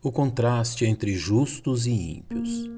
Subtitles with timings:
[0.00, 2.70] O contraste entre justos e ímpios.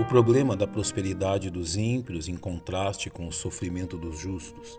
[0.00, 4.76] O problema da prosperidade dos ímpios em contraste com o sofrimento dos justos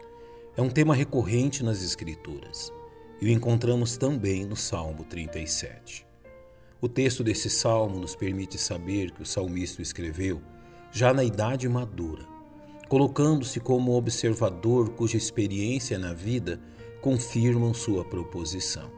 [0.57, 2.73] é um tema recorrente nas Escrituras
[3.21, 6.05] e o encontramos também no Salmo 37.
[6.85, 10.39] O texto desse salmo nos permite saber que o salmista escreveu
[10.91, 12.23] já na idade madura,
[12.87, 16.61] colocando-se como observador cuja experiência na vida
[17.01, 18.91] confirmam sua proposição.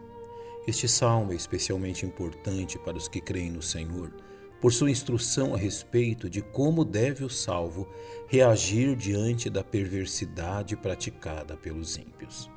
[0.68, 4.14] Este salmo é especialmente importante para os que creem no Senhor
[4.60, 7.88] por sua instrução a respeito de como deve o salvo
[8.28, 12.52] reagir diante da perversidade praticada pelos ímpios.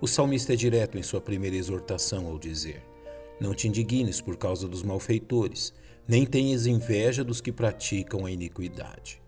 [0.00, 2.95] O salmista é direto em sua primeira exortação ao dizer:
[3.40, 5.72] Não te indignes por causa dos malfeitores,
[6.06, 9.20] nem tenhas inveja dos que praticam a iniquidade.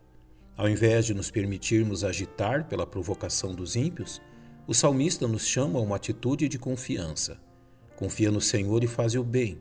[0.57, 4.21] Ao invés de nos permitirmos agitar pela provocação dos ímpios,
[4.67, 7.41] o salmista nos chama a uma atitude de confiança.
[7.97, 9.61] Confia no Senhor e faz o bem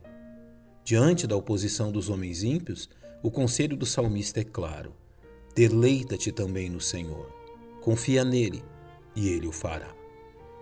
[0.88, 2.90] Diante da oposição dos homens ímpios,
[3.22, 4.96] o conselho do salmista é claro:
[5.54, 7.30] deleita-te também no Senhor,
[7.82, 8.64] confia nele
[9.14, 9.94] e ele o fará.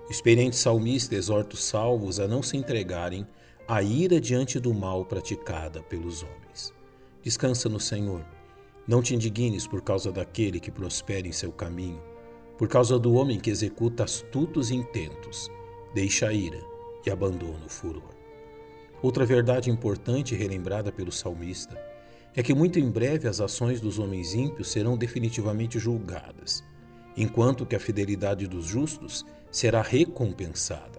[0.09, 3.27] O experiente salmista exorta os salvos a não se entregarem
[3.67, 6.71] à ira diante do mal praticada pelos homens.
[7.23, 8.23] Descansa no Senhor.
[8.87, 11.99] Não te indignes por causa daquele que prospera em seu caminho,
[12.59, 15.49] por causa do homem que executa astutos intentos.
[15.95, 16.61] Deixa a ira
[17.03, 18.13] e abandona o furor.
[19.01, 21.75] Outra verdade importante relembrada pelo salmista
[22.35, 26.63] é que muito em breve as ações dos homens ímpios serão definitivamente julgadas,
[27.17, 30.94] enquanto que a fidelidade dos justos será recompensada,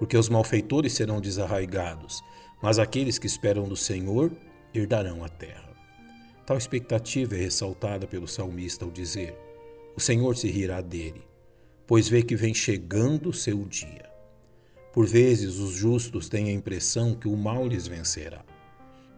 [0.00, 2.24] porque os malfeitores serão desarraigados,
[2.62, 4.32] mas aqueles que esperam do Senhor
[4.74, 5.68] herdarão a terra.
[6.46, 9.36] Tal expectativa é ressaltada pelo salmista ao dizer:
[9.94, 11.22] O Senhor se rirá dele,
[11.86, 14.10] pois vê que vem chegando o seu dia.
[14.90, 18.42] Por vezes, os justos têm a impressão que o mal lhes vencerá.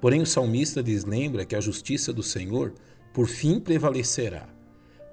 [0.01, 2.75] Porém, o salmista lhes lembra que a justiça do Senhor
[3.15, 4.49] por fim prevalecerá.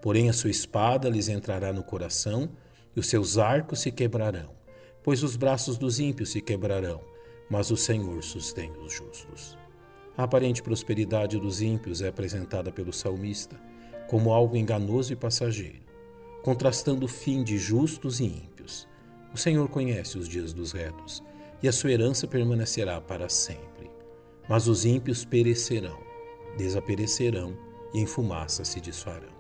[0.02, 2.50] Porém, a sua espada lhes entrará no coração
[2.96, 4.59] e os seus arcos se quebrarão,
[5.04, 7.02] pois os braços dos ímpios se quebrarão,
[7.50, 9.58] mas o Senhor sustém os justos.
[10.18, 13.60] A aparente prosperidade dos ímpios é apresentada pelo salmista
[14.10, 15.84] como algo enganoso e passageiro,
[16.42, 18.88] contrastando o fim de justos e ímpios.
[19.32, 21.24] O Senhor conhece os dias dos retos,
[21.62, 23.92] e a sua herança permanecerá para sempre.
[24.50, 26.00] Mas os ímpios perecerão,
[26.58, 27.56] desaparecerão
[27.94, 29.38] e em fumaça se desfarão.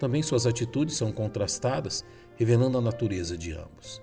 [0.00, 2.04] Também suas atitudes são contrastadas,
[2.36, 4.02] revelando a natureza de ambos.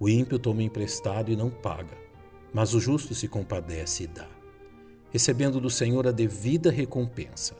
[0.00, 1.96] O ímpio toma emprestado e não paga,
[2.52, 4.28] mas o justo se compadece e dá,
[5.10, 7.56] recebendo do Senhor a devida recompensa.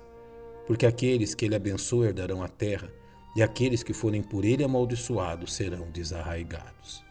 [0.67, 2.93] Porque aqueles que ele abençoa herdarão a terra
[3.35, 7.03] e aqueles que forem por ele amaldiçoados serão desarraigados.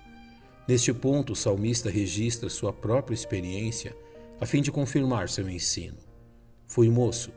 [0.68, 3.96] Neste ponto, o salmista registra sua própria experiência
[4.40, 5.98] a fim de confirmar seu ensino.
[6.66, 7.32] Fui moço,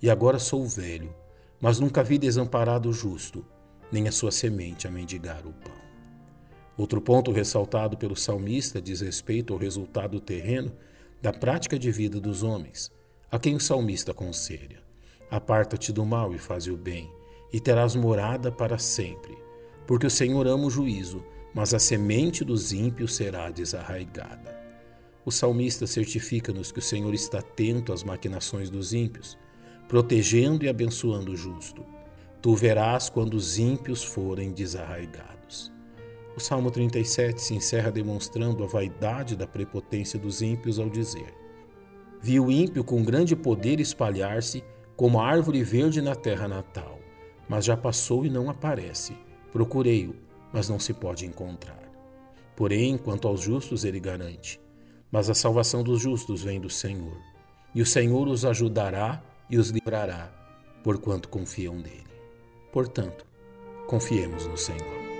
[0.00, 1.14] e agora sou velho,
[1.60, 3.44] mas nunca vi desamparado o justo,
[3.90, 5.91] nem a sua semente a mendigar o pão.
[6.76, 10.72] Outro ponto ressaltado pelo salmista diz respeito ao resultado terreno
[11.20, 12.90] da prática de vida dos homens,
[13.30, 14.82] a quem o salmista aconselha:
[15.30, 17.10] Aparta-te do mal e faz o bem
[17.52, 19.36] e terás morada para sempre.
[19.86, 21.22] Porque o Senhor ama o juízo,
[21.54, 24.60] mas a semente dos ímpios será desarraigada.
[25.24, 29.38] O salmista certifica-nos que o Senhor está atento às maquinações dos ímpios,
[29.86, 31.84] protegendo e abençoando o justo.
[32.40, 35.70] Tu verás quando os ímpios forem desarraigados.
[36.36, 41.34] O Salmo 37 se encerra demonstrando a vaidade da prepotência dos ímpios ao dizer:
[42.20, 44.64] Vi o ímpio com grande poder espalhar-se
[44.96, 47.02] como árvore verde na terra natal
[47.52, 49.14] mas já passou e não aparece.
[49.52, 50.16] Procurei-o,
[50.50, 51.82] mas não se pode encontrar.
[52.56, 54.58] Porém, quanto aos justos, ele garante:
[55.10, 57.18] Mas a salvação dos justos vem do Senhor,
[57.74, 60.32] e o Senhor os ajudará e os livrará,
[60.82, 62.06] porquanto confiam nele.
[62.72, 63.26] Portanto,
[63.86, 65.11] confiemos no Senhor.